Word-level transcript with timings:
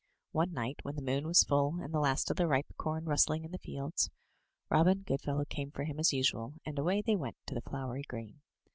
One 0.31 0.51
night, 0.51 0.79
when 0.81 0.95
the 0.95 1.03
moon 1.03 1.27
was 1.27 1.43
full, 1.43 1.77
and 1.79 1.93
the 1.93 1.99
last 1.99 2.31
of 2.31 2.37
the 2.37 2.47
ripe 2.47 2.73
com 2.75 3.05
rustling 3.05 3.43
in 3.45 3.51
the 3.51 3.59
fields, 3.59 4.09
Robin 4.67 5.03
Goodfellow 5.03 5.45
came 5.45 5.69
for 5.69 5.83
him 5.83 5.99
as 5.99 6.11
usual, 6.11 6.55
and 6.65 6.79
away 6.79 7.03
they 7.05 7.15
went 7.15 7.37
to 7.45 7.53
the 7.53 7.61
flowery 7.61 8.01
green. 8.01 8.41